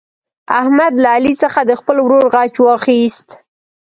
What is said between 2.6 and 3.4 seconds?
واخیست.